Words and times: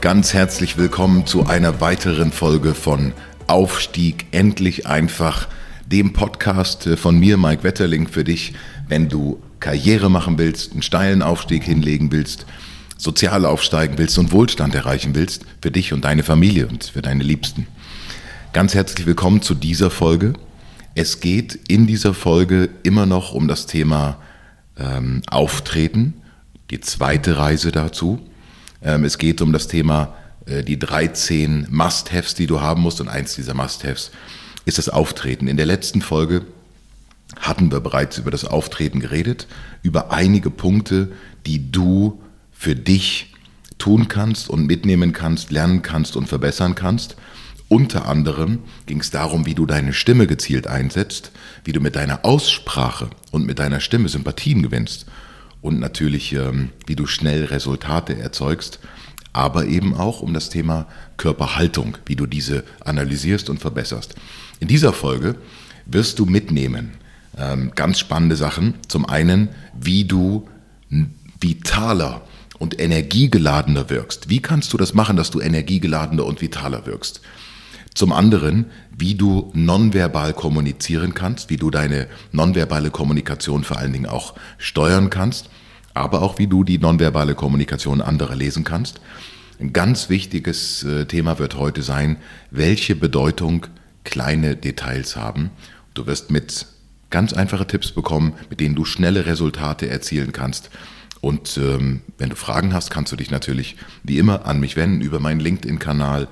Ganz 0.00 0.32
herzlich 0.32 0.76
willkommen 0.76 1.26
zu 1.26 1.46
einer 1.46 1.80
weiteren 1.80 2.30
Folge 2.30 2.76
von 2.76 3.12
Aufstieg 3.48 4.26
endlich 4.30 4.86
einfach, 4.86 5.48
dem 5.86 6.12
Podcast 6.12 6.88
von 6.96 7.18
mir, 7.18 7.36
Mike 7.36 7.64
Wetterling, 7.64 8.06
für 8.06 8.22
dich, 8.22 8.52
wenn 8.86 9.08
du 9.08 9.42
Karriere 9.58 10.08
machen 10.08 10.38
willst, 10.38 10.70
einen 10.70 10.82
steilen 10.82 11.20
Aufstieg 11.20 11.64
hinlegen 11.64 12.12
willst, 12.12 12.46
sozial 12.96 13.44
aufsteigen 13.44 13.98
willst 13.98 14.16
und 14.18 14.30
Wohlstand 14.30 14.72
erreichen 14.76 15.16
willst, 15.16 15.44
für 15.60 15.72
dich 15.72 15.92
und 15.92 16.04
deine 16.04 16.22
Familie 16.22 16.68
und 16.68 16.84
für 16.84 17.02
deine 17.02 17.24
Liebsten. 17.24 17.66
Ganz 18.52 18.76
herzlich 18.76 19.04
willkommen 19.04 19.42
zu 19.42 19.56
dieser 19.56 19.90
Folge. 19.90 20.34
Es 20.94 21.18
geht 21.18 21.58
in 21.66 21.88
dieser 21.88 22.14
Folge 22.14 22.68
immer 22.84 23.04
noch 23.04 23.32
um 23.32 23.48
das 23.48 23.66
Thema 23.66 24.18
ähm, 24.78 25.22
Auftreten, 25.28 26.14
die 26.70 26.78
zweite 26.78 27.36
Reise 27.36 27.72
dazu. 27.72 28.20
Ähm, 28.82 29.04
es 29.04 29.18
geht 29.18 29.40
um 29.40 29.52
das 29.52 29.68
Thema 29.68 30.14
äh, 30.46 30.62
die 30.62 30.78
13 30.78 31.66
Must-Haves, 31.70 32.34
die 32.34 32.46
du 32.46 32.60
haben 32.60 32.82
musst. 32.82 33.00
Und 33.00 33.08
eins 33.08 33.34
dieser 33.34 33.54
Must-Haves 33.54 34.10
ist 34.64 34.78
das 34.78 34.88
Auftreten. 34.88 35.48
In 35.48 35.56
der 35.56 35.66
letzten 35.66 36.02
Folge 36.02 36.42
hatten 37.38 37.70
wir 37.70 37.80
bereits 37.80 38.18
über 38.18 38.30
das 38.30 38.44
Auftreten 38.44 39.00
geredet, 39.00 39.46
über 39.82 40.12
einige 40.12 40.50
Punkte, 40.50 41.12
die 41.46 41.70
du 41.70 42.20
für 42.52 42.74
dich 42.74 43.34
tun 43.78 44.08
kannst 44.08 44.50
und 44.50 44.66
mitnehmen 44.66 45.12
kannst, 45.12 45.50
lernen 45.50 45.82
kannst 45.82 46.16
und 46.16 46.26
verbessern 46.28 46.74
kannst. 46.74 47.16
Unter 47.68 48.08
anderem 48.08 48.60
ging 48.86 49.00
es 49.00 49.10
darum, 49.10 49.44
wie 49.44 49.54
du 49.54 49.66
deine 49.66 49.92
Stimme 49.92 50.26
gezielt 50.26 50.66
einsetzt, 50.66 51.32
wie 51.64 51.72
du 51.72 51.80
mit 51.80 51.96
deiner 51.96 52.24
Aussprache 52.24 53.10
und 53.30 53.44
mit 53.46 53.58
deiner 53.58 53.80
Stimme 53.80 54.08
Sympathien 54.08 54.62
gewinnst 54.62 55.06
und 55.60 55.80
natürlich, 55.80 56.32
ähm, 56.32 56.70
wie 56.86 56.96
du 56.96 57.06
schnell 57.06 57.44
Resultate 57.44 58.18
erzeugst, 58.18 58.78
aber 59.32 59.66
eben 59.66 59.94
auch 59.94 60.20
um 60.20 60.34
das 60.34 60.48
Thema 60.50 60.86
Körperhaltung, 61.16 61.98
wie 62.06 62.16
du 62.16 62.26
diese 62.26 62.64
analysierst 62.84 63.50
und 63.50 63.58
verbesserst. 63.58 64.14
In 64.60 64.68
dieser 64.68 64.92
Folge 64.92 65.36
wirst 65.86 66.18
du 66.18 66.26
mitnehmen 66.26 66.92
ähm, 67.36 67.72
ganz 67.74 67.98
spannende 67.98 68.36
Sachen. 68.36 68.74
Zum 68.88 69.08
einen, 69.08 69.50
wie 69.78 70.04
du 70.04 70.48
vitaler 71.40 72.22
und 72.58 72.80
energiegeladener 72.80 73.90
wirkst. 73.90 74.28
Wie 74.28 74.40
kannst 74.40 74.72
du 74.72 74.76
das 74.76 74.94
machen, 74.94 75.16
dass 75.16 75.30
du 75.30 75.40
energiegeladener 75.40 76.24
und 76.24 76.40
vitaler 76.40 76.86
wirkst? 76.86 77.20
Zum 77.98 78.12
anderen, 78.12 78.66
wie 78.96 79.16
du 79.16 79.50
nonverbal 79.54 80.32
kommunizieren 80.32 81.14
kannst, 81.14 81.50
wie 81.50 81.56
du 81.56 81.68
deine 81.68 82.06
nonverbale 82.30 82.92
Kommunikation 82.92 83.64
vor 83.64 83.76
allen 83.76 83.92
Dingen 83.92 84.06
auch 84.06 84.36
steuern 84.56 85.10
kannst, 85.10 85.50
aber 85.94 86.22
auch 86.22 86.38
wie 86.38 86.46
du 86.46 86.62
die 86.62 86.78
nonverbale 86.78 87.34
Kommunikation 87.34 88.00
anderer 88.00 88.36
lesen 88.36 88.62
kannst. 88.62 89.00
Ein 89.58 89.72
ganz 89.72 90.08
wichtiges 90.10 90.84
äh, 90.84 91.06
Thema 91.06 91.40
wird 91.40 91.56
heute 91.56 91.82
sein, 91.82 92.18
welche 92.52 92.94
Bedeutung 92.94 93.66
kleine 94.04 94.54
Details 94.54 95.16
haben. 95.16 95.50
Du 95.94 96.06
wirst 96.06 96.30
mit 96.30 96.66
ganz 97.10 97.32
einfache 97.32 97.66
Tipps 97.66 97.90
bekommen, 97.90 98.34
mit 98.48 98.60
denen 98.60 98.76
du 98.76 98.84
schnelle 98.84 99.26
Resultate 99.26 99.88
erzielen 99.88 100.30
kannst. 100.30 100.70
Und 101.20 101.58
ähm, 101.58 102.02
wenn 102.16 102.30
du 102.30 102.36
Fragen 102.36 102.72
hast, 102.72 102.90
kannst 102.90 103.10
du 103.10 103.16
dich 103.16 103.32
natürlich 103.32 103.74
wie 104.04 104.18
immer 104.18 104.46
an 104.46 104.60
mich 104.60 104.76
wenden 104.76 105.00
über 105.00 105.18
meinen 105.18 105.40
LinkedIn-Kanal 105.40 106.28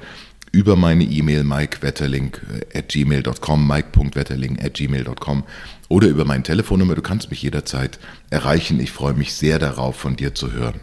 über 0.56 0.74
meine 0.74 1.04
E-Mail 1.04 1.44
mikewetterling 1.44 2.34
äh, 2.72 2.78
at 2.78 2.88
gmail.com, 2.88 3.68
mike.wetterling 3.68 4.58
at 4.58 4.72
gmail.com 4.72 5.44
oder 5.88 6.08
über 6.08 6.24
meine 6.24 6.44
Telefonnummer. 6.44 6.94
Du 6.94 7.02
kannst 7.02 7.28
mich 7.28 7.42
jederzeit 7.42 7.98
erreichen. 8.30 8.80
Ich 8.80 8.90
freue 8.90 9.12
mich 9.12 9.34
sehr 9.34 9.58
darauf, 9.58 9.96
von 9.96 10.16
dir 10.16 10.34
zu 10.34 10.52
hören. 10.52 10.80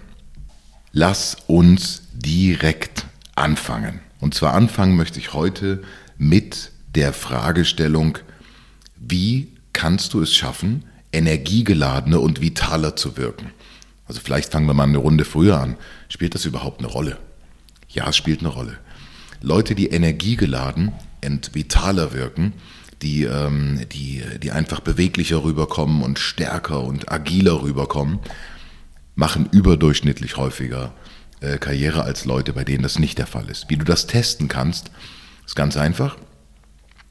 Lass 0.91 1.37
uns 1.47 2.03
direkt 2.13 3.05
anfangen. 3.33 3.99
Und 4.19 4.35
zwar 4.35 4.53
anfangen 4.53 4.95
möchte 4.95 5.17
ich 5.17 5.33
heute 5.33 5.81
mit 6.19 6.71
der 6.93 7.11
Fragestellung, 7.11 8.19
wie 8.95 9.53
kannst 9.73 10.13
du 10.13 10.21
es 10.21 10.35
schaffen, 10.35 10.85
energiegeladener 11.11 12.21
und 12.21 12.41
vitaler 12.41 12.95
zu 12.95 13.17
wirken? 13.17 13.49
Also 14.05 14.21
vielleicht 14.23 14.51
fangen 14.51 14.67
wir 14.67 14.75
mal 14.75 14.83
eine 14.83 14.99
Runde 14.99 15.25
früher 15.25 15.59
an. 15.59 15.77
Spielt 16.09 16.35
das 16.35 16.45
überhaupt 16.45 16.77
eine 16.77 16.89
Rolle? 16.89 17.17
Ja, 17.89 18.09
es 18.09 18.15
spielt 18.15 18.41
eine 18.41 18.49
Rolle. 18.49 18.77
Leute, 19.43 19.75
die 19.75 19.87
energiegeladen 19.87 20.93
und 21.23 21.53
vitaler 21.53 22.13
wirken, 22.13 22.53
die, 23.01 23.25
ähm, 23.25 23.81
die, 23.91 24.23
die 24.41 24.51
einfach 24.51 24.79
beweglicher 24.79 25.43
rüberkommen 25.43 26.01
und 26.01 26.17
stärker 26.17 26.81
und 26.81 27.11
agiler 27.11 27.61
rüberkommen, 27.61 28.19
machen 29.15 29.49
überdurchschnittlich 29.51 30.37
häufiger 30.37 30.93
äh, 31.41 31.57
Karriere 31.57 32.03
als 32.03 32.23
Leute, 32.23 32.53
bei 32.53 32.63
denen 32.63 32.83
das 32.83 32.99
nicht 32.99 33.17
der 33.17 33.27
Fall 33.27 33.49
ist. 33.49 33.69
Wie 33.69 33.75
du 33.75 33.83
das 33.83 34.07
testen 34.07 34.47
kannst, 34.47 34.91
ist 35.45 35.57
ganz 35.57 35.75
einfach. 35.75 36.15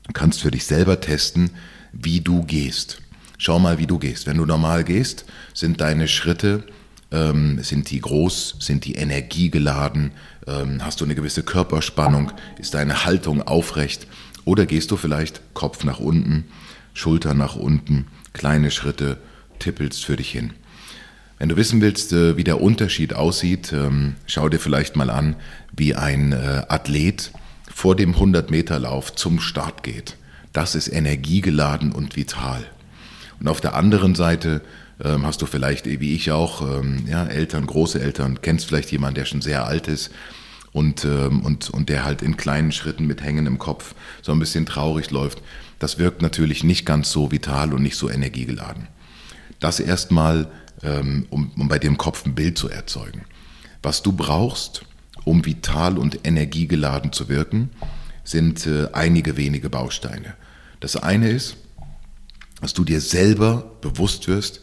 Du 0.04 0.15
kannst 0.15 0.41
für 0.41 0.50
dich 0.50 0.65
selber 0.65 1.03
testen, 1.03 1.50
wie 1.92 2.22
du 2.22 2.44
gehst. 2.44 3.03
Schau 3.37 3.59
mal, 3.59 3.76
wie 3.76 3.87
du 3.87 3.98
gehst. 3.98 4.26
Wenn 4.26 4.38
du 4.38 4.47
normal 4.47 4.84
gehst, 4.84 5.26
sind 5.53 5.82
deine 5.82 6.09
Schritte 6.09 6.65
ähm, 7.12 7.62
sind 7.62 7.91
die 7.91 8.00
groß? 8.00 8.56
Sind 8.59 8.84
die 8.84 8.95
energiegeladen? 8.95 10.12
Ähm, 10.47 10.84
hast 10.84 11.00
du 11.00 11.05
eine 11.05 11.15
gewisse 11.15 11.43
Körperspannung? 11.43 12.33
Ist 12.59 12.75
deine 12.75 13.05
Haltung 13.05 13.43
aufrecht? 13.43 14.06
Oder 14.45 14.67
gehst 14.67 14.91
du 14.91 14.97
vielleicht 14.97 15.41
Kopf 15.55 15.84
nach 15.84 16.01
unten, 16.01 16.45
Schulter 16.95 17.34
nach 17.34 17.55
unten, 17.55 18.06
kleine 18.33 18.71
Schritte, 18.71 19.19
tippelst 19.59 20.05
für 20.05 20.17
dich 20.17 20.31
hin? 20.31 20.55
Wenn 21.39 21.49
du 21.49 21.56
wissen 21.56 21.81
willst, 21.81 22.12
äh, 22.12 22.37
wie 22.37 22.45
der 22.45 22.61
Unterschied 22.61 23.15
aussieht, 23.15 23.72
ähm, 23.72 24.15
schau 24.27 24.49
dir 24.49 24.59
vielleicht 24.59 24.97
mal 24.97 25.11
an, 25.11 25.37
wie 25.77 25.95
ein 25.95 26.33
äh, 26.33 26.62
Athlet 26.69 27.33
vor 27.72 27.97
dem 27.97 28.15
100-Meter-Lauf 28.15 29.15
zum 29.15 29.41
Start 29.41 29.83
geht. 29.83 30.17
Das 30.53 30.75
ist 30.75 30.89
energiegeladen 30.89 31.93
und 31.93 32.17
vital. 32.17 32.65
Und 33.41 33.49
auf 33.49 33.61
der 33.61 33.75
anderen 33.75 34.15
Seite 34.15 34.62
ähm, 35.05 35.27
hast 35.27 35.43
du 35.43 35.47
vielleicht, 35.47 35.87
wie 35.87 36.15
ich 36.15 36.31
auch, 36.31 36.63
ähm, 36.63 37.05
ja, 37.07 37.25
Eltern, 37.25 37.67
Großeltern, 37.67 38.41
kennst 38.41 38.67
vielleicht 38.67 38.93
jemanden, 38.93 39.17
der 39.17 39.25
schon 39.25 39.43
sehr 39.43 39.67
alt 39.67 39.89
ist 39.89 40.11
und, 40.73 41.05
ähm, 41.05 41.41
und, 41.41 41.71
und 41.71 41.89
der 41.89 42.05
halt 42.05 42.23
in 42.23 42.37
kleinen 42.37 42.73
Schritten 42.73 43.07
mit 43.07 43.23
hängendem 43.23 43.59
Kopf 43.59 43.95
so 44.23 44.33
ein 44.33 44.39
bisschen 44.39 44.67
traurig 44.67 45.11
läuft. 45.11 45.43
Das 45.79 45.99
wirkt 45.99 46.23
natürlich 46.23 46.63
nicht 46.63 46.87
ganz 46.87 47.11
so 47.11 47.33
vital 47.33 47.75
und 47.75 47.83
nicht 47.83 47.97
so 47.97 48.09
energiegeladen. 48.09 48.89
Das 49.59 49.81
erstmal, 49.81 50.49
ähm, 50.83 51.27
um, 51.31 51.51
um 51.57 51.69
bei 51.69 51.79
dem 51.79 51.99
Kopf 51.99 52.25
ein 52.25 52.34
Bild 52.34 52.57
zu 52.57 52.69
erzeugen. 52.69 53.23
Was 53.83 54.03
du 54.03 54.13
brauchst, 54.13 54.84
um 55.25 55.45
vital 55.45 55.99
und 55.99 56.27
energiegeladen 56.27 57.13
zu 57.13 57.29
wirken, 57.29 57.71
sind 58.25 58.67
äh, 58.67 58.89
einige 58.93 59.37
wenige 59.37 59.69
Bausteine. 59.69 60.34
Das 60.79 60.97
eine 60.97 61.31
ist, 61.31 61.57
dass 62.60 62.72
du 62.72 62.84
dir 62.84 63.01
selber 63.01 63.72
bewusst 63.81 64.28
wirst, 64.28 64.60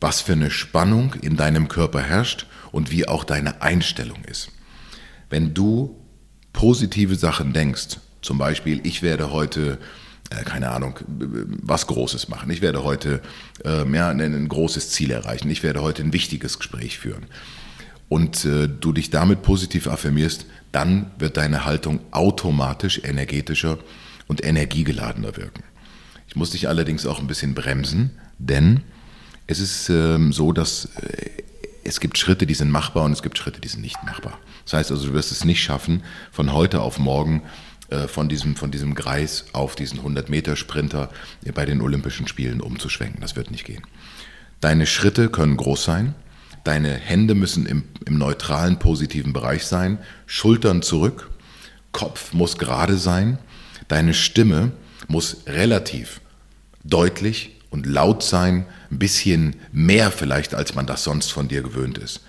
was 0.00 0.20
für 0.20 0.32
eine 0.32 0.50
Spannung 0.50 1.14
in 1.20 1.36
deinem 1.36 1.68
Körper 1.68 2.00
herrscht 2.00 2.46
und 2.72 2.90
wie 2.90 3.08
auch 3.08 3.24
deine 3.24 3.62
Einstellung 3.62 4.24
ist. 4.24 4.50
Wenn 5.30 5.54
du 5.54 5.96
positive 6.52 7.16
Sachen 7.16 7.52
denkst, 7.52 7.98
zum 8.22 8.38
Beispiel, 8.38 8.80
ich 8.84 9.02
werde 9.02 9.30
heute, 9.30 9.78
äh, 10.30 10.42
keine 10.44 10.70
Ahnung, 10.70 10.98
was 11.06 11.86
Großes 11.86 12.28
machen, 12.28 12.50
ich 12.50 12.62
werde 12.62 12.84
heute 12.84 13.20
äh, 13.64 13.90
ja, 13.92 14.10
ein, 14.10 14.20
ein, 14.20 14.48
großes 14.48 14.90
Ziel 14.90 15.10
erreichen, 15.10 15.50
ich 15.50 15.62
werde 15.62 15.82
heute 15.82 16.02
ein 16.02 16.12
wichtiges 16.12 16.58
Gespräch 16.58 16.98
führen 16.98 17.26
und 18.08 18.44
äh, 18.44 18.68
du 18.68 18.92
dich 18.92 19.10
damit 19.10 19.42
positiv 19.42 19.86
affirmierst, 19.86 20.46
dann 20.72 21.10
wird 21.18 21.36
deine 21.36 21.64
Haltung 21.64 22.00
automatisch 22.10 23.00
energetischer 23.02 23.78
und 24.26 24.44
energiegeladener 24.44 25.36
wirken. 25.36 25.62
Ich 26.28 26.36
muss 26.36 26.50
dich 26.50 26.68
allerdings 26.68 27.06
auch 27.06 27.20
ein 27.20 27.26
bisschen 27.26 27.54
bremsen, 27.54 28.10
denn 28.38 28.82
es 29.48 29.58
ist 29.58 29.88
ähm, 29.88 30.32
so, 30.32 30.52
dass 30.52 30.84
äh, 31.02 31.30
es 31.82 31.98
gibt 31.98 32.16
Schritte, 32.18 32.46
die 32.46 32.54
sind 32.54 32.70
machbar 32.70 33.02
und 33.04 33.12
es 33.12 33.22
gibt 33.22 33.36
Schritte, 33.36 33.60
die 33.60 33.68
sind 33.68 33.80
nicht 33.80 34.00
machbar. 34.04 34.38
Das 34.64 34.74
heißt 34.74 34.92
also, 34.92 35.08
du 35.08 35.14
wirst 35.14 35.32
es 35.32 35.44
nicht 35.44 35.62
schaffen, 35.62 36.04
von 36.30 36.52
heute 36.52 36.80
auf 36.80 36.98
morgen 36.98 37.42
äh, 37.90 38.06
von, 38.06 38.28
diesem, 38.28 38.54
von 38.54 38.70
diesem 38.70 38.94
Greis 38.94 39.46
auf 39.52 39.74
diesen 39.74 39.98
100-Meter-Sprinter 40.00 41.10
bei 41.54 41.64
den 41.66 41.80
Olympischen 41.80 42.28
Spielen 42.28 42.60
umzuschwenken. 42.60 43.20
Das 43.20 43.34
wird 43.34 43.50
nicht 43.50 43.64
gehen. 43.64 43.82
Deine 44.60 44.86
Schritte 44.86 45.28
können 45.28 45.56
groß 45.56 45.82
sein, 45.82 46.14
Deine 46.68 46.92
Hände 46.92 47.34
müssen 47.34 47.64
im, 47.64 47.84
im 48.04 48.18
neutralen, 48.18 48.78
positiven 48.78 49.32
Bereich 49.32 49.64
sein, 49.64 49.98
Schultern 50.26 50.82
zurück, 50.82 51.30
Kopf 51.92 52.34
muss 52.34 52.58
gerade 52.58 52.98
sein, 52.98 53.38
deine 53.88 54.12
Stimme 54.12 54.72
muss 55.06 55.38
relativ 55.46 56.20
deutlich 56.84 57.57
und 57.70 57.86
laut 57.86 58.22
sein, 58.22 58.66
ein 58.90 58.98
bisschen 58.98 59.56
mehr 59.72 60.10
vielleicht, 60.10 60.54
als 60.54 60.74
man 60.74 60.86
das 60.86 61.04
sonst 61.04 61.30
von 61.30 61.48
dir 61.48 61.62
gewöhnt 61.62 61.98
ist. 61.98 62.20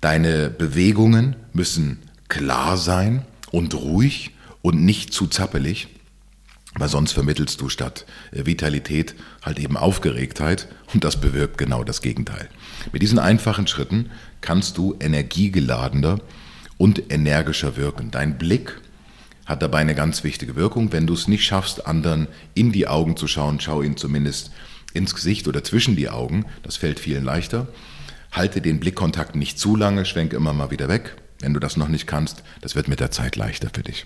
Deine 0.00 0.50
Bewegungen 0.50 1.36
müssen 1.52 1.98
klar 2.28 2.76
sein 2.76 3.24
und 3.50 3.74
ruhig 3.74 4.32
und 4.62 4.84
nicht 4.84 5.12
zu 5.12 5.26
zappelig, 5.26 5.88
weil 6.74 6.88
sonst 6.88 7.12
vermittelst 7.12 7.60
du 7.60 7.68
statt 7.68 8.06
äh, 8.32 8.46
Vitalität 8.46 9.14
halt 9.42 9.58
eben 9.58 9.76
Aufgeregtheit 9.76 10.68
und 10.92 11.04
das 11.04 11.20
bewirkt 11.20 11.58
genau 11.58 11.84
das 11.84 12.02
Gegenteil. 12.02 12.48
Mit 12.92 13.02
diesen 13.02 13.18
einfachen 13.18 13.66
Schritten 13.66 14.10
kannst 14.40 14.78
du 14.78 14.96
energiegeladener 15.00 16.20
und 16.76 17.10
energischer 17.10 17.76
wirken. 17.76 18.10
Dein 18.10 18.38
Blick 18.38 18.80
hat 19.48 19.62
dabei 19.62 19.78
eine 19.78 19.94
ganz 19.94 20.22
wichtige 20.22 20.56
Wirkung. 20.56 20.92
Wenn 20.92 21.06
du 21.06 21.14
es 21.14 21.26
nicht 21.26 21.44
schaffst, 21.44 21.86
anderen 21.86 22.28
in 22.52 22.70
die 22.70 22.86
Augen 22.86 23.16
zu 23.16 23.26
schauen, 23.26 23.60
schau 23.60 23.82
ihnen 23.82 23.96
zumindest 23.96 24.50
ins 24.92 25.14
Gesicht 25.14 25.48
oder 25.48 25.64
zwischen 25.64 25.96
die 25.96 26.10
Augen. 26.10 26.44
Das 26.62 26.76
fällt 26.76 27.00
vielen 27.00 27.24
leichter. 27.24 27.66
Halte 28.30 28.60
den 28.60 28.78
Blickkontakt 28.78 29.36
nicht 29.36 29.58
zu 29.58 29.74
lange, 29.74 30.04
schwenke 30.04 30.36
immer 30.36 30.52
mal 30.52 30.70
wieder 30.70 30.88
weg. 30.88 31.16
Wenn 31.40 31.54
du 31.54 31.60
das 31.60 31.78
noch 31.78 31.88
nicht 31.88 32.06
kannst, 32.06 32.42
das 32.60 32.76
wird 32.76 32.88
mit 32.88 33.00
der 33.00 33.10
Zeit 33.10 33.36
leichter 33.36 33.70
für 33.72 33.82
dich. 33.82 34.04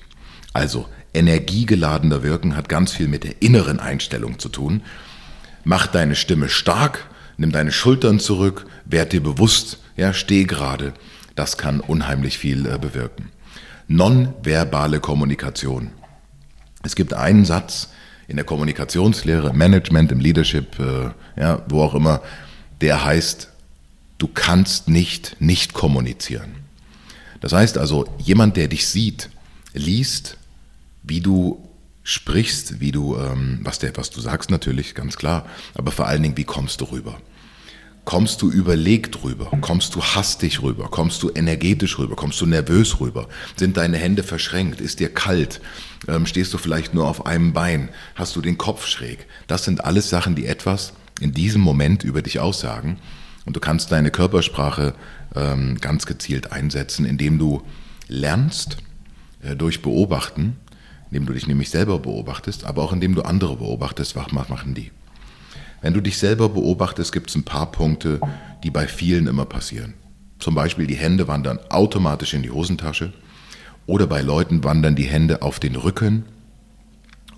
Also 0.53 0.87
energiegeladener 1.13 2.23
Wirken 2.23 2.55
hat 2.55 2.69
ganz 2.69 2.93
viel 2.93 3.09
mit 3.09 3.25
der 3.25 3.43
inneren 3.43 3.81
Einstellung 3.81 4.39
zu 4.39 4.49
tun. 4.49 4.83
Mach 5.65 5.89
deine 5.89 6.15
Stimme 6.15 6.49
stark, 6.49 7.09
nimm 7.37 7.51
deine 7.51 7.73
Schultern 7.73 8.21
zurück, 8.21 8.67
werd 8.85 9.13
dir 9.13 9.23
bewusst, 9.23 9.79
ja, 9.97 10.13
steh 10.13 10.45
gerade. 10.45 10.93
Das 11.35 11.57
kann 11.57 11.81
unheimlich 11.81 12.39
viel 12.39 12.67
äh, 12.67 12.79
bewirken. 12.79 13.32
Nonverbale 13.89 15.01
Kommunikation. 15.01 15.91
Es 16.83 16.95
gibt 16.95 17.15
einen 17.15 17.45
Satz 17.45 17.91
in 18.29 18.37
der 18.37 18.45
Kommunikationslehre, 18.45 19.53
Management, 19.53 20.13
im 20.13 20.21
Leadership, 20.21 20.79
äh, 20.79 21.11
ja, 21.41 21.63
wo 21.69 21.83
auch 21.83 21.95
immer, 21.95 22.23
der 22.81 23.05
heißt, 23.05 23.49
du 24.19 24.29
kannst 24.29 24.89
nicht 24.89 25.37
nicht 25.41 25.75
kommunizieren. 25.75 26.55
Das 27.41 27.53
heißt 27.53 27.77
also, 27.77 28.07
jemand, 28.19 28.57
der 28.57 28.69
dich 28.69 28.87
sieht, 28.87 29.29
liest, 29.75 30.39
wie 31.03 31.21
du 31.21 31.69
sprichst, 32.05 32.81
wie 32.81 32.93
du, 32.93 33.17
ähm, 33.17 33.61
was, 33.63 33.79
der, 33.79 33.97
was 33.97 34.11
du 34.11 34.21
sagst 34.21 34.51
natürlich, 34.51 34.95
ganz 34.95 35.17
klar, 35.17 35.47
aber 35.75 35.93
vor 35.93 36.07
allen 36.07 36.23
Dingen, 36.23 36.37
wie 36.37 36.45
kommst 36.45 36.81
du 36.81 36.87
rüber? 36.87 37.19
Kommst 38.05 38.43
du 38.43 38.51
überlegt 38.51 39.23
rüber? 39.23 39.51
Kommst 39.61 39.95
du 39.95 40.03
hastig 40.03 40.61
rüber? 40.61 40.89
Kommst 40.91 41.23
du 41.23 41.31
energetisch 41.31 41.99
rüber? 41.99 42.17
Kommst 42.17 42.41
du 42.41 42.47
nervös 42.47 42.99
rüber? 42.99 43.29
Sind 43.57 43.77
deine 43.77 43.97
Hände 43.97 44.25
verschränkt? 44.25 44.81
Ist 44.81 44.99
dir 44.99 45.09
kalt? 45.09 45.61
Ähm, 46.09 46.27
stehst 46.27 46.53
du 46.53 46.59
vielleicht 46.59 46.95
nur 46.95 47.07
auf 47.07 47.27
einem 47.27 47.53
Bein? 47.53 47.91
Hast 48.17 48.35
du 48.35 48.41
den 48.41 48.59
Kopf 48.59 48.87
schräg? 48.87 49.27
Das 49.47 49.65
sind 49.65 49.85
alles 49.85 50.11
Sachen, 50.11 50.35
die 50.35 50.47
etwas 50.47 50.95
in 51.21 51.33
diesem 51.33 51.63
Moment 51.63 52.03
über 52.03 52.23
dich 52.23 52.41
aussagen. 52.41 52.99
Und 53.45 53.55
du 53.55 53.61
kannst 53.61 53.93
deine 53.93 54.11
Körpersprache 54.11 54.95
ähm, 55.37 55.79
ganz 55.81 56.05
gezielt 56.05 56.51
einsetzen, 56.51 57.05
indem 57.05 57.39
du 57.39 57.63
lernst 58.09 58.79
äh, 59.43 59.55
durch 59.55 59.81
Beobachten, 59.81 60.57
indem 61.11 61.27
du 61.27 61.35
dich 61.35 61.47
nämlich 61.47 61.71
selber 61.71 62.01
beobachtest, 62.01 62.65
aber 62.65 62.83
auch 62.83 62.93
indem 62.93 63.15
du 63.15 63.23
andere 63.23 63.57
beobachtest, 63.57 64.17
was 64.17 64.33
machen 64.33 64.75
die. 64.75 64.91
Wenn 65.83 65.95
du 65.95 66.01
dich 66.01 66.17
selber 66.17 66.49
beobachtest, 66.49 67.13
gibt 67.13 67.29
es 67.29 67.37
ein 67.37 67.43
paar 67.43 67.71
Punkte, 67.73 68.21
die 68.63 68.71
bei 68.71 68.87
vielen 68.87 69.27
immer 69.27 69.45
passieren. 69.45 69.95
Zum 70.39 70.55
Beispiel 70.55 70.87
die 70.87 70.95
Hände 70.95 71.27
wandern 71.27 71.59
automatisch 71.69 72.35
in 72.35 72.43
die 72.43 72.51
Hosentasche 72.51 73.13
oder 73.87 74.07
bei 74.07 74.23
Leuten 74.23 74.63
wandern 74.63 74.95
die 74.95 75.05
Hände 75.05 75.43
auf 75.43 75.59
den 75.59 75.75
Rücken 75.75 76.25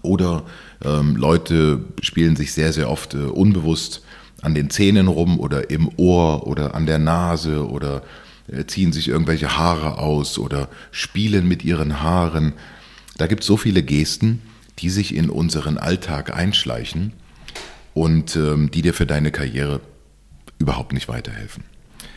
oder 0.03 0.45
ähm, 0.85 1.17
Leute 1.17 1.85
spielen 2.03 2.37
sich 2.37 2.53
sehr, 2.53 2.75
sehr 2.75 2.91
oft 2.91 3.15
äh, 3.15 3.19
unbewusst 3.19 4.03
an 4.43 4.55
den 4.55 4.69
Zähnen 4.69 5.09
rum 5.09 5.41
oder 5.41 5.71
im 5.71 5.91
Ohr 5.97 6.47
oder 6.47 6.75
an 6.75 6.85
der 6.85 6.99
Nase 6.99 7.67
oder 7.67 8.03
äh, 8.47 8.67
ziehen 8.67 8.93
sich 8.93 9.09
irgendwelche 9.09 9.57
Haare 9.57 9.99
aus 9.99 10.39
oder 10.39 10.69
spielen 10.91 11.49
mit 11.49 11.65
ihren 11.65 12.03
Haaren. 12.03 12.53
Da 13.17 13.27
gibt 13.27 13.41
es 13.41 13.47
so 13.47 13.57
viele 13.57 13.83
Gesten, 13.83 14.43
die 14.81 14.91
sich 14.91 15.15
in 15.15 15.31
unseren 15.31 15.79
Alltag 15.79 16.37
einschleichen 16.37 17.15
und 17.95 18.37
ähm, 18.37 18.71
die 18.71 18.83
dir 18.83 18.93
für 18.93 19.07
deine 19.07 19.31
Karriere 19.31 19.81
überhaupt 20.59 20.93
nicht 20.93 21.09
weiterhelfen. 21.09 21.65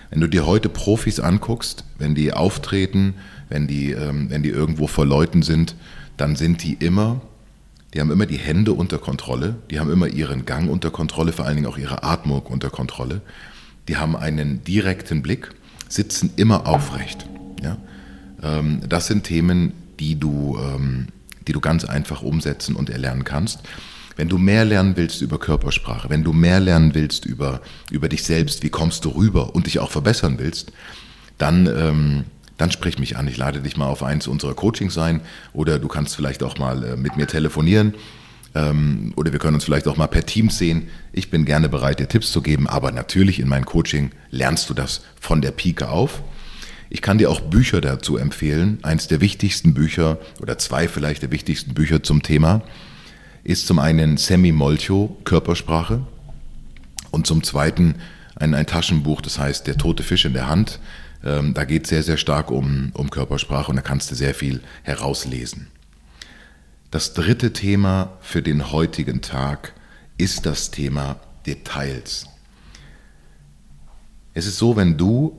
Wenn 0.09 0.21
du 0.21 0.27
dir 0.27 0.45
heute 0.45 0.69
Profis 0.69 1.19
anguckst, 1.19 1.83
wenn 1.97 2.15
die 2.15 2.33
auftreten, 2.33 3.15
wenn 3.49 3.67
die, 3.67 3.91
ähm, 3.91 4.29
wenn 4.29 4.43
die 4.43 4.49
irgendwo 4.49 4.87
vor 4.87 5.05
Leuten 5.05 5.43
sind, 5.43 5.75
dann 6.17 6.35
sind 6.35 6.63
die 6.63 6.73
immer, 6.73 7.21
die 7.93 8.01
haben 8.01 8.11
immer 8.11 8.25
die 8.25 8.37
Hände 8.37 8.73
unter 8.73 8.97
Kontrolle, 8.97 9.55
die 9.69 9.79
haben 9.79 9.91
immer 9.91 10.07
ihren 10.07 10.45
Gang 10.45 10.69
unter 10.69 10.91
Kontrolle, 10.91 11.31
vor 11.31 11.45
allen 11.45 11.55
Dingen 11.55 11.67
auch 11.67 11.77
ihre 11.77 12.03
Atmung 12.03 12.41
unter 12.41 12.69
Kontrolle. 12.69 13.21
Die 13.87 13.97
haben 13.97 14.15
einen 14.15 14.63
direkten 14.63 15.21
Blick, 15.21 15.51
sitzen 15.87 16.31
immer 16.35 16.67
aufrecht. 16.67 17.25
Ja? 17.63 17.77
Ähm, 18.41 18.81
das 18.87 19.07
sind 19.07 19.23
Themen, 19.23 19.73
die 19.99 20.19
du, 20.19 20.57
ähm, 20.59 21.07
die 21.47 21.53
du 21.53 21.59
ganz 21.59 21.85
einfach 21.85 22.21
umsetzen 22.21 22.75
und 22.75 22.89
erlernen 22.89 23.23
kannst. 23.23 23.61
Wenn 24.17 24.29
du 24.29 24.37
mehr 24.39 24.65
lernen 24.65 24.97
willst 24.97 25.21
über 25.21 25.39
Körpersprache, 25.39 26.09
wenn 26.09 26.23
du 26.23 26.33
mehr 26.33 26.59
lernen 26.59 26.95
willst 26.95 27.25
über, 27.25 27.61
über 27.91 28.09
dich 28.09 28.23
selbst, 28.23 28.63
wie 28.63 28.69
kommst 28.69 29.05
du 29.05 29.09
rüber 29.09 29.55
und 29.55 29.67
dich 29.67 29.79
auch 29.79 29.91
verbessern 29.91 30.39
willst, 30.39 30.73
dann, 31.37 31.67
ähm, 31.67 32.23
dann 32.57 32.71
sprich 32.71 32.97
mich 32.97 33.15
an. 33.15 33.27
Ich 33.27 33.37
lade 33.37 33.61
dich 33.61 33.77
mal 33.77 33.85
auf 33.85 34.01
eins 34.01 34.27
unserer 34.27 34.55
Coachings 34.55 34.97
ein 34.97 35.21
oder 35.53 35.77
du 35.77 35.87
kannst 35.87 36.15
vielleicht 36.15 36.41
auch 36.41 36.57
mal 36.57 36.83
äh, 36.83 36.97
mit 36.97 37.15
mir 37.15 37.27
telefonieren 37.27 37.93
ähm, 38.55 39.13
oder 39.15 39.31
wir 39.31 39.39
können 39.39 39.53
uns 39.53 39.65
vielleicht 39.65 39.87
auch 39.87 39.97
mal 39.97 40.07
per 40.07 40.25
Teams 40.25 40.57
sehen. 40.57 40.87
Ich 41.13 41.29
bin 41.29 41.45
gerne 41.45 41.69
bereit, 41.69 41.99
dir 41.99 42.07
Tipps 42.07 42.31
zu 42.31 42.41
geben, 42.41 42.67
aber 42.67 42.91
natürlich 42.91 43.39
in 43.39 43.47
meinem 43.47 43.65
Coaching 43.65 44.11
lernst 44.31 44.67
du 44.69 44.73
das 44.73 45.01
von 45.21 45.41
der 45.41 45.51
Pike 45.51 45.89
auf. 45.89 46.23
Ich 46.89 47.03
kann 47.03 47.19
dir 47.19 47.29
auch 47.29 47.41
Bücher 47.41 47.81
dazu 47.81 48.17
empfehlen. 48.17 48.79
Eins 48.81 49.07
der 49.07 49.21
wichtigsten 49.21 49.75
Bücher 49.75 50.17
oder 50.41 50.57
zwei 50.57 50.87
vielleicht 50.87 51.21
der 51.21 51.31
wichtigsten 51.31 51.75
Bücher 51.75 52.01
zum 52.01 52.23
Thema 52.23 52.63
ist 53.43 53.67
zum 53.67 53.79
einen 53.79 54.17
Semi 54.17 54.51
Molcho, 54.51 55.17
Körpersprache, 55.23 56.01
und 57.11 57.25
zum 57.27 57.43
zweiten 57.43 57.95
ein, 58.35 58.53
ein 58.53 58.67
Taschenbuch, 58.67 59.21
das 59.21 59.39
heißt 59.39 59.67
Der 59.67 59.77
tote 59.77 60.03
Fisch 60.03 60.25
in 60.25 60.33
der 60.33 60.47
Hand. 60.47 60.79
Ähm, 61.23 61.53
da 61.53 61.65
geht 61.65 61.83
es 61.83 61.89
sehr, 61.89 62.03
sehr 62.03 62.17
stark 62.17 62.51
um, 62.51 62.91
um 62.93 63.09
Körpersprache 63.09 63.69
und 63.69 63.75
da 63.75 63.81
kannst 63.81 64.11
du 64.11 64.15
sehr 64.15 64.35
viel 64.35 64.61
herauslesen. 64.83 65.67
Das 66.91 67.13
dritte 67.13 67.53
Thema 67.53 68.13
für 68.21 68.41
den 68.41 68.71
heutigen 68.71 69.21
Tag 69.21 69.73
ist 70.17 70.45
das 70.45 70.71
Thema 70.71 71.19
Details. 71.45 72.27
Es 74.33 74.45
ist 74.45 74.57
so, 74.57 74.75
wenn 74.75 74.97
du 74.97 75.37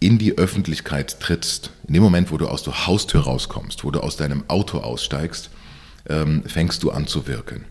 in 0.00 0.18
die 0.18 0.36
Öffentlichkeit 0.38 1.20
trittst, 1.20 1.70
in 1.86 1.94
dem 1.94 2.02
Moment, 2.02 2.32
wo 2.32 2.38
du 2.38 2.48
aus 2.48 2.62
der 2.64 2.86
Haustür 2.86 3.20
rauskommst, 3.20 3.84
wo 3.84 3.90
du 3.90 4.00
aus 4.00 4.16
deinem 4.16 4.44
Auto 4.48 4.78
aussteigst, 4.78 5.50
ähm, 6.08 6.42
fängst 6.46 6.82
du 6.82 6.90
an 6.90 7.06
zu 7.06 7.26
wirken. 7.26 7.64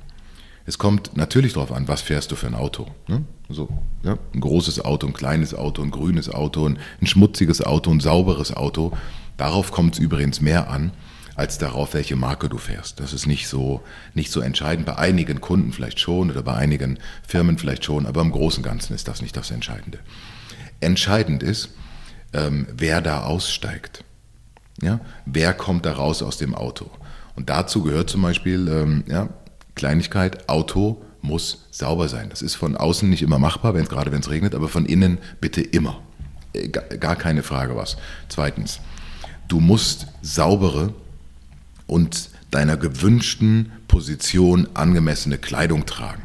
Es 0.65 0.77
kommt 0.77 1.17
natürlich 1.17 1.53
darauf 1.53 1.71
an, 1.71 1.87
was 1.87 2.01
fährst 2.01 2.31
du 2.31 2.35
für 2.35 2.47
ein 2.47 2.55
Auto. 2.55 2.87
Ne? 3.07 3.23
So, 3.49 3.69
ja? 4.03 4.17
Ein 4.33 4.41
großes 4.41 4.85
Auto, 4.85 5.07
ein 5.07 5.13
kleines 5.13 5.53
Auto, 5.55 5.81
ein 5.81 5.91
grünes 5.91 6.29
Auto, 6.29 6.67
ein, 6.67 6.77
ein 7.01 7.07
schmutziges 7.07 7.61
Auto, 7.61 7.91
ein 7.91 7.99
sauberes 7.99 8.55
Auto. 8.55 8.95
Darauf 9.37 9.71
kommt 9.71 9.95
es 9.95 9.99
übrigens 9.99 10.39
mehr 10.39 10.69
an, 10.69 10.91
als 11.35 11.57
darauf, 11.57 11.93
welche 11.93 12.15
Marke 12.15 12.47
du 12.47 12.57
fährst. 12.57 12.99
Das 12.99 13.13
ist 13.13 13.25
nicht 13.25 13.47
so, 13.47 13.81
nicht 14.13 14.31
so 14.31 14.39
entscheidend. 14.41 14.85
Bei 14.85 14.97
einigen 14.97 15.41
Kunden 15.41 15.73
vielleicht 15.73 15.99
schon 15.99 16.29
oder 16.29 16.43
bei 16.43 16.53
einigen 16.53 16.99
Firmen 17.27 17.57
vielleicht 17.57 17.83
schon, 17.83 18.05
aber 18.05 18.21
im 18.21 18.31
Großen 18.31 18.63
und 18.63 18.69
Ganzen 18.69 18.93
ist 18.93 19.07
das 19.07 19.21
nicht 19.21 19.35
das 19.35 19.49
Entscheidende. 19.49 19.99
Entscheidend 20.79 21.41
ist, 21.41 21.69
ähm, 22.33 22.67
wer 22.71 23.01
da 23.01 23.23
aussteigt. 23.23 24.03
Ja? 24.81 24.99
Wer 25.25 25.53
kommt 25.53 25.85
da 25.85 25.93
raus 25.93 26.21
aus 26.21 26.37
dem 26.37 26.53
Auto? 26.53 26.89
Und 27.35 27.49
dazu 27.49 27.83
gehört 27.83 28.09
zum 28.09 28.21
Beispiel, 28.21 28.67
ähm, 28.67 29.03
ja, 29.07 29.29
Kleinigkeit, 29.75 30.49
Auto 30.49 31.01
muss 31.21 31.67
sauber 31.71 32.09
sein. 32.09 32.29
Das 32.29 32.41
ist 32.41 32.55
von 32.55 32.75
außen 32.75 33.09
nicht 33.09 33.21
immer 33.21 33.39
machbar, 33.39 33.73
wenn's, 33.73 33.89
gerade 33.89 34.11
wenn 34.11 34.21
es 34.21 34.29
regnet, 34.29 34.55
aber 34.55 34.67
von 34.67 34.85
innen 34.85 35.19
bitte 35.39 35.61
immer. 35.61 36.01
Äh, 36.53 36.69
gar 36.69 37.15
keine 37.15 37.43
Frage 37.43 37.75
was. 37.75 37.97
Zweitens, 38.27 38.79
du 39.47 39.59
musst 39.59 40.07
saubere 40.21 40.93
und 41.87 42.29
deiner 42.49 42.77
gewünschten 42.77 43.71
Position 43.87 44.67
angemessene 44.73 45.37
Kleidung 45.37 45.85
tragen. 45.85 46.23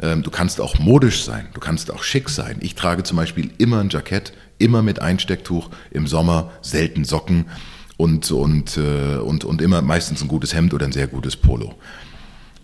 Ähm, 0.00 0.22
du 0.22 0.30
kannst 0.30 0.60
auch 0.60 0.78
modisch 0.78 1.24
sein, 1.24 1.46
du 1.54 1.60
kannst 1.60 1.90
auch 1.90 2.02
schick 2.02 2.28
sein. 2.28 2.58
Ich 2.60 2.74
trage 2.74 3.04
zum 3.04 3.16
Beispiel 3.16 3.50
immer 3.58 3.80
ein 3.80 3.90
Jackett, 3.90 4.32
immer 4.58 4.82
mit 4.82 5.00
Einstecktuch, 5.00 5.70
im 5.90 6.06
Sommer 6.06 6.50
selten 6.62 7.04
Socken 7.04 7.46
und, 7.96 8.30
und, 8.30 8.76
äh, 8.76 9.16
und, 9.16 9.44
und 9.44 9.62
immer 9.62 9.82
meistens 9.82 10.22
ein 10.22 10.28
gutes 10.28 10.54
Hemd 10.54 10.74
oder 10.74 10.86
ein 10.86 10.92
sehr 10.92 11.06
gutes 11.06 11.36
Polo. 11.36 11.74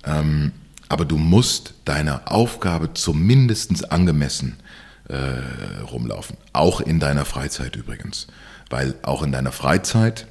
Ähm, 0.04 0.52
aber 0.88 1.04
du 1.04 1.18
musst 1.18 1.74
deiner 1.84 2.32
Aufgabe 2.32 2.94
zumindest 2.94 3.92
angemessen 3.92 4.56
äh, 5.08 5.82
rumlaufen. 5.90 6.36
Auch 6.52 6.80
in 6.80 7.00
deiner 7.00 7.24
Freizeit 7.24 7.76
übrigens. 7.76 8.26
Weil 8.70 8.94
auch 9.02 9.22
in 9.22 9.32
deiner 9.32 9.52
Freizeit 9.52 10.26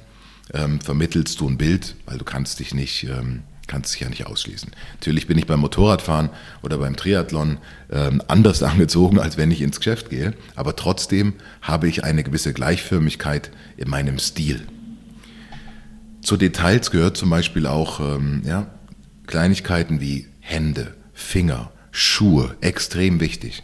ähm, 0.52 0.80
vermittelst 0.80 1.40
du 1.40 1.48
ein 1.48 1.58
Bild, 1.58 1.94
weil 2.06 2.18
du 2.18 2.24
kannst 2.24 2.58
dich 2.60 2.74
nicht, 2.74 3.04
ähm, 3.04 3.42
kannst 3.66 3.94
dich 3.94 4.00
ja 4.00 4.08
nicht 4.08 4.26
ausschließen. 4.26 4.70
Natürlich 4.94 5.26
bin 5.26 5.38
ich 5.38 5.46
beim 5.46 5.60
Motorradfahren 5.60 6.30
oder 6.62 6.78
beim 6.78 6.96
Triathlon 6.96 7.58
ähm, 7.90 8.22
anders 8.28 8.62
angezogen, 8.62 9.18
als 9.18 9.36
wenn 9.36 9.50
ich 9.50 9.62
ins 9.62 9.78
Geschäft 9.78 10.10
gehe, 10.10 10.34
aber 10.56 10.76
trotzdem 10.76 11.34
habe 11.62 11.88
ich 11.88 12.04
eine 12.04 12.24
gewisse 12.24 12.52
Gleichförmigkeit 12.52 13.50
in 13.76 13.88
meinem 13.88 14.18
Stil. 14.18 14.66
Zu 16.22 16.36
Details 16.36 16.90
gehört 16.90 17.16
zum 17.16 17.30
Beispiel 17.30 17.66
auch 17.66 18.00
ähm, 18.00 18.42
ja, 18.44 18.66
Kleinigkeiten 19.26 20.00
wie 20.00 20.26
Hände, 20.40 20.94
Finger, 21.12 21.72
Schuhe, 21.90 22.56
extrem 22.60 23.20
wichtig. 23.20 23.62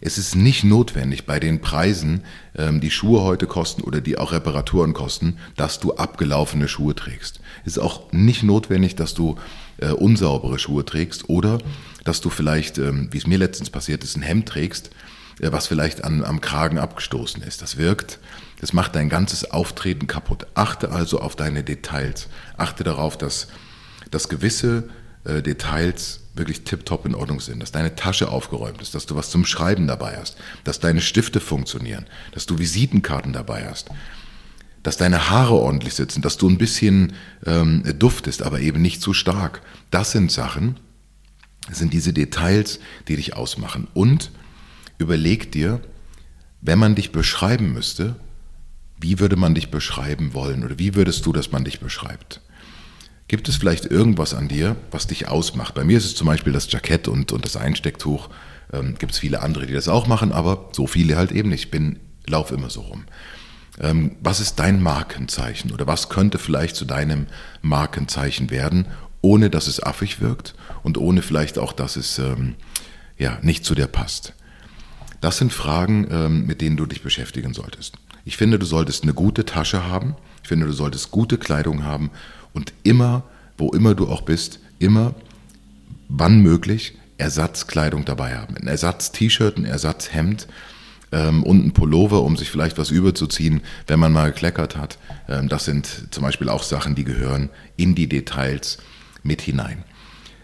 Es 0.00 0.18
ist 0.18 0.36
nicht 0.36 0.62
notwendig 0.62 1.26
bei 1.26 1.40
den 1.40 1.60
Preisen, 1.60 2.22
ähm, 2.56 2.80
die 2.80 2.90
Schuhe 2.90 3.22
heute 3.22 3.46
kosten 3.46 3.82
oder 3.82 4.00
die 4.00 4.18
auch 4.18 4.32
Reparaturen 4.32 4.92
kosten, 4.92 5.38
dass 5.56 5.80
du 5.80 5.94
abgelaufene 5.94 6.68
Schuhe 6.68 6.94
trägst. 6.94 7.40
Es 7.64 7.72
ist 7.72 7.78
auch 7.78 8.12
nicht 8.12 8.42
notwendig, 8.42 8.94
dass 8.94 9.14
du 9.14 9.36
äh, 9.78 9.88
unsaubere 9.88 10.58
Schuhe 10.58 10.84
trägst 10.84 11.28
oder 11.28 11.58
dass 12.04 12.20
du 12.20 12.30
vielleicht, 12.30 12.78
ähm, 12.78 13.08
wie 13.10 13.18
es 13.18 13.26
mir 13.26 13.38
letztens 13.38 13.70
passiert 13.70 14.04
ist, 14.04 14.16
ein 14.16 14.22
Hemd 14.22 14.48
trägst, 14.48 14.90
was 15.40 15.66
vielleicht 15.66 16.04
an, 16.04 16.24
am 16.24 16.40
Kragen 16.40 16.78
abgestoßen 16.78 17.42
ist. 17.42 17.62
Das 17.62 17.76
wirkt, 17.76 18.18
das 18.60 18.72
macht 18.72 18.94
dein 18.94 19.08
ganzes 19.08 19.50
Auftreten 19.50 20.06
kaputt. 20.06 20.46
Achte 20.54 20.90
also 20.90 21.20
auf 21.20 21.36
deine 21.36 21.62
Details. 21.62 22.28
Achte 22.56 22.84
darauf, 22.84 23.18
dass, 23.18 23.48
dass 24.10 24.28
gewisse 24.28 24.88
äh, 25.24 25.42
Details 25.42 26.20
wirklich 26.34 26.64
tiptop 26.64 27.06
in 27.06 27.14
Ordnung 27.14 27.40
sind, 27.40 27.60
dass 27.60 27.72
deine 27.72 27.96
Tasche 27.96 28.28
aufgeräumt 28.28 28.82
ist, 28.82 28.94
dass 28.94 29.06
du 29.06 29.16
was 29.16 29.30
zum 29.30 29.44
Schreiben 29.46 29.86
dabei 29.86 30.16
hast, 30.18 30.36
dass 30.64 30.80
deine 30.80 31.00
Stifte 31.00 31.40
funktionieren, 31.40 32.06
dass 32.32 32.46
du 32.46 32.58
Visitenkarten 32.58 33.32
dabei 33.32 33.66
hast, 33.68 33.88
dass 34.82 34.96
deine 34.96 35.30
Haare 35.30 35.54
ordentlich 35.54 35.94
sitzen, 35.94 36.22
dass 36.22 36.36
du 36.36 36.48
ein 36.48 36.58
bisschen 36.58 37.14
ähm, 37.46 37.82
duftest, 37.98 38.42
aber 38.42 38.60
eben 38.60 38.82
nicht 38.82 39.00
zu 39.00 39.14
stark. 39.14 39.62
Das 39.90 40.12
sind 40.12 40.30
Sachen, 40.30 40.78
das 41.68 41.78
sind 41.78 41.92
diese 41.92 42.12
Details, 42.12 42.78
die 43.08 43.16
dich 43.16 43.34
ausmachen. 43.34 43.88
Und 43.94 44.30
überleg 44.98 45.52
dir, 45.52 45.80
wenn 46.60 46.78
man 46.78 46.94
dich 46.94 47.12
beschreiben 47.12 47.72
müsste, 47.72 48.16
wie 48.98 49.18
würde 49.18 49.36
man 49.36 49.54
dich 49.54 49.70
beschreiben 49.70 50.34
wollen 50.34 50.64
oder 50.64 50.78
wie 50.78 50.94
würdest 50.94 51.26
du, 51.26 51.32
dass 51.32 51.52
man 51.52 51.64
dich 51.64 51.80
beschreibt? 51.80 52.40
Gibt 53.28 53.48
es 53.48 53.56
vielleicht 53.56 53.86
irgendwas 53.86 54.34
an 54.34 54.48
dir, 54.48 54.76
was 54.90 55.08
dich 55.08 55.28
ausmacht? 55.28 55.74
Bei 55.74 55.84
mir 55.84 55.98
ist 55.98 56.04
es 56.04 56.14
zum 56.14 56.28
Beispiel 56.28 56.52
das 56.52 56.70
Jackett 56.70 57.08
und, 57.08 57.32
und 57.32 57.44
das 57.44 57.56
Einstecktuch. 57.56 58.30
Ähm, 58.72 58.94
Gibt 58.98 59.12
es 59.12 59.18
viele 59.18 59.42
andere, 59.42 59.66
die 59.66 59.74
das 59.74 59.88
auch 59.88 60.06
machen, 60.06 60.32
aber 60.32 60.70
so 60.72 60.86
viele 60.86 61.16
halt 61.16 61.32
eben 61.32 61.48
nicht. 61.48 61.64
Ich 61.64 61.70
bin, 61.70 61.98
lauf 62.26 62.52
immer 62.52 62.70
so 62.70 62.82
rum. 62.82 63.04
Ähm, 63.80 64.16
was 64.20 64.40
ist 64.40 64.58
dein 64.58 64.80
Markenzeichen 64.80 65.72
oder 65.72 65.86
was 65.86 66.08
könnte 66.08 66.38
vielleicht 66.38 66.76
zu 66.76 66.84
deinem 66.84 67.26
Markenzeichen 67.62 68.50
werden, 68.50 68.86
ohne 69.22 69.50
dass 69.50 69.66
es 69.66 69.82
affig 69.82 70.20
wirkt 70.20 70.54
und 70.82 70.96
ohne 70.96 71.20
vielleicht 71.20 71.58
auch, 71.58 71.72
dass 71.72 71.96
es 71.96 72.18
ähm, 72.18 72.54
ja, 73.18 73.38
nicht 73.42 73.64
zu 73.64 73.74
dir 73.74 73.88
passt? 73.88 74.34
Das 75.20 75.38
sind 75.38 75.52
Fragen, 75.52 76.06
ähm, 76.10 76.46
mit 76.46 76.60
denen 76.60 76.76
du 76.76 76.86
dich 76.86 77.02
beschäftigen 77.02 77.54
solltest. 77.54 77.94
Ich 78.24 78.36
finde, 78.36 78.58
du 78.58 78.66
solltest 78.66 79.02
eine 79.02 79.14
gute 79.14 79.44
Tasche 79.44 79.86
haben. 79.86 80.14
Ich 80.42 80.48
finde, 80.48 80.66
du 80.66 80.72
solltest 80.72 81.10
gute 81.10 81.38
Kleidung 81.38 81.84
haben 81.84 82.10
und 82.52 82.72
immer, 82.82 83.22
wo 83.58 83.70
immer 83.70 83.94
du 83.94 84.08
auch 84.08 84.22
bist, 84.22 84.60
immer, 84.78 85.14
wann 86.08 86.40
möglich, 86.40 86.96
Ersatzkleidung 87.18 88.04
dabei 88.04 88.36
haben. 88.36 88.56
Ein 88.56 88.66
Ersatz-T-Shirt, 88.66 89.56
ein 89.56 89.64
Ersatzhemd 89.64 90.46
ähm, 91.12 91.42
und 91.42 91.66
ein 91.66 91.72
Pullover, 91.72 92.22
um 92.22 92.36
sich 92.36 92.50
vielleicht 92.50 92.78
was 92.78 92.90
überzuziehen, 92.90 93.62
wenn 93.86 93.98
man 93.98 94.12
mal 94.12 94.32
gekleckert 94.32 94.76
hat. 94.76 94.98
Ähm, 95.28 95.48
das 95.48 95.64
sind 95.64 96.08
zum 96.10 96.22
Beispiel 96.22 96.48
auch 96.48 96.62
Sachen, 96.62 96.94
die 96.94 97.04
gehören 97.04 97.50
in 97.76 97.94
die 97.94 98.08
Details 98.08 98.78
mit 99.22 99.40
hinein. 99.40 99.84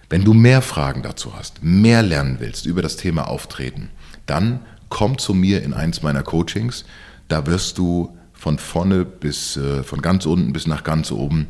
Wenn 0.09 0.25
du 0.25 0.35
mehr 0.35 0.63
Fragen 0.63 1.03
dazu 1.03 1.35
hast, 1.37 1.63
mehr 1.63 2.03
lernen 2.03 2.37
willst 2.39 2.67
über 2.67 2.83
das 2.83 2.97
Thema 2.97 3.29
Auftreten, 3.29 3.91
dann 4.27 4.61
komm 4.89 5.19
zu 5.19 5.35
mir 5.35 5.63
in 5.63 5.75
eins 5.75 6.03
meiner 6.03 6.23
Coachings. 6.23 6.85
Da 7.29 7.47
wirst 7.47 7.79
du 7.79 8.17
von 8.33 8.59
vorne 8.59 9.05
bis 9.05 9.57
äh, 9.57 9.83
von 9.83 10.03
ganz 10.03 10.27
unten 10.27 10.53
bis 10.53 10.67
nach 10.67 10.85
ganz 10.85 11.13
oben 11.13 11.47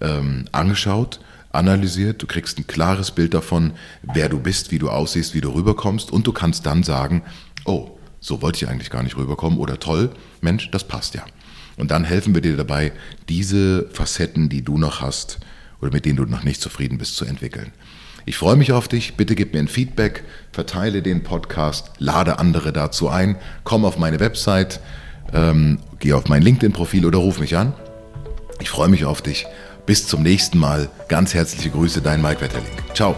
ähm, 0.00 0.46
angeschaut, 0.52 1.20
analysiert. 1.52 2.22
Du 2.22 2.26
kriegst 2.26 2.58
ein 2.58 2.66
klares 2.66 3.10
Bild 3.10 3.34
davon, 3.34 3.72
wer 4.02 4.28
du 4.28 4.38
bist, 4.38 4.70
wie 4.70 4.78
du 4.78 4.88
aussiehst, 4.88 5.34
wie 5.34 5.40
du 5.40 5.50
rüberkommst 5.50 6.10
und 6.10 6.26
du 6.26 6.32
kannst 6.32 6.66
dann 6.66 6.82
sagen, 6.82 7.22
oh, 7.64 7.90
so 8.20 8.42
wollte 8.42 8.64
ich 8.64 8.70
eigentlich 8.70 8.90
gar 8.90 9.02
nicht 9.02 9.16
rüberkommen 9.16 9.58
oder 9.58 9.78
toll, 9.78 10.10
Mensch, 10.40 10.70
das 10.70 10.84
passt 10.84 11.14
ja. 11.14 11.24
Und 11.76 11.90
dann 11.90 12.04
helfen 12.04 12.34
wir 12.34 12.40
dir 12.40 12.56
dabei, 12.56 12.92
diese 13.28 13.88
Facetten, 13.90 14.48
die 14.48 14.62
du 14.62 14.78
noch 14.78 15.00
hast 15.00 15.38
oder 15.80 15.92
mit 15.92 16.04
denen 16.04 16.16
du 16.16 16.24
noch 16.24 16.42
nicht 16.42 16.60
zufrieden 16.60 16.98
bist, 16.98 17.16
zu 17.16 17.24
entwickeln. 17.24 17.72
Ich 18.26 18.36
freue 18.36 18.56
mich 18.56 18.72
auf 18.72 18.88
dich. 18.88 19.16
Bitte 19.16 19.36
gib 19.36 19.54
mir 19.54 19.60
ein 19.60 19.68
Feedback, 19.68 20.24
verteile 20.52 21.00
den 21.00 21.22
Podcast, 21.22 21.92
lade 21.98 22.38
andere 22.40 22.72
dazu 22.72 23.08
ein, 23.08 23.36
komm 23.62 23.84
auf 23.84 23.98
meine 23.98 24.20
Website, 24.20 24.80
ähm, 25.32 25.78
geh 26.00 26.12
auf 26.12 26.28
mein 26.28 26.42
LinkedIn-Profil 26.42 27.06
oder 27.06 27.18
ruf 27.18 27.38
mich 27.38 27.56
an. 27.56 27.72
Ich 28.60 28.68
freue 28.68 28.88
mich 28.88 29.04
auf 29.04 29.22
dich 29.22 29.46
bis 29.86 30.08
zum 30.08 30.22
nächsten 30.22 30.58
Mal. 30.58 30.90
Ganz 31.08 31.34
herzliche 31.34 31.70
Grüße, 31.70 32.02
dein 32.02 32.20
Mike 32.20 32.40
Wetterling. 32.40 32.66
Ciao. 32.94 33.14